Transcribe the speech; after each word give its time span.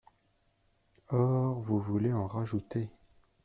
Or 1.09 1.53
vous 1.61 1.77
voulez 1.79 2.11
en 2.11 2.25
rajouter. 2.25 2.89